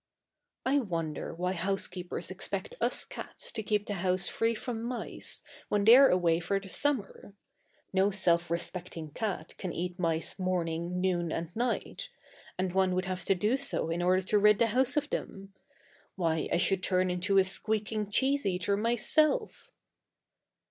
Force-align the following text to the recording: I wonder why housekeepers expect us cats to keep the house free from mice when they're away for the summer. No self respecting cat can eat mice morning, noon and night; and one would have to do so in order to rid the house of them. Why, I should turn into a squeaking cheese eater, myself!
I 0.65 0.79
wonder 0.79 1.31
why 1.31 1.53
housekeepers 1.53 2.31
expect 2.31 2.73
us 2.81 3.05
cats 3.05 3.51
to 3.51 3.61
keep 3.61 3.85
the 3.85 3.93
house 3.93 4.27
free 4.27 4.55
from 4.55 4.81
mice 4.81 5.43
when 5.69 5.85
they're 5.85 6.09
away 6.09 6.39
for 6.39 6.59
the 6.59 6.67
summer. 6.67 7.35
No 7.93 8.09
self 8.09 8.49
respecting 8.49 9.11
cat 9.11 9.53
can 9.59 9.71
eat 9.71 9.99
mice 9.99 10.39
morning, 10.39 10.99
noon 10.99 11.31
and 11.31 11.55
night; 11.55 12.09
and 12.57 12.73
one 12.73 12.95
would 12.95 13.05
have 13.05 13.25
to 13.25 13.35
do 13.35 13.57
so 13.57 13.91
in 13.91 14.01
order 14.01 14.23
to 14.23 14.39
rid 14.39 14.57
the 14.57 14.65
house 14.73 14.97
of 14.97 15.07
them. 15.11 15.53
Why, 16.15 16.49
I 16.51 16.57
should 16.57 16.81
turn 16.81 17.11
into 17.11 17.37
a 17.37 17.43
squeaking 17.43 18.09
cheese 18.09 18.43
eater, 18.43 18.75
myself! 18.75 19.69